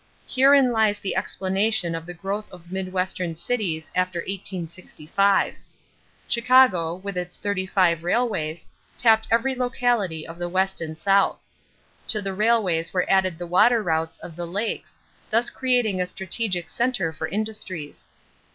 Herein 0.27 0.71
lies 0.71 0.97
the 0.97 1.15
explanation 1.15 1.93
of 1.93 2.07
the 2.07 2.13
growth 2.15 2.51
of 2.51 2.71
mid 2.71 2.91
western 2.91 3.35
cities 3.35 3.91
after 3.93 4.17
1865. 4.21 5.53
Chicago, 6.27 6.95
with 6.95 7.15
its 7.15 7.37
thirty 7.37 7.67
five 7.67 8.03
railways, 8.03 8.65
tapped 8.97 9.27
every 9.29 9.53
locality 9.53 10.25
of 10.27 10.39
the 10.39 10.49
West 10.49 10.81
and 10.81 10.97
South. 10.97 11.43
To 12.07 12.19
the 12.19 12.33
railways 12.33 12.91
were 12.91 13.05
added 13.07 13.37
the 13.37 13.45
water 13.45 13.83
routes 13.83 14.17
of 14.17 14.35
the 14.35 14.47
Lakes, 14.47 14.97
thus 15.29 15.51
creating 15.51 16.01
a 16.01 16.07
strategic 16.07 16.71
center 16.71 17.13
for 17.13 17.27
industries. 17.27 18.07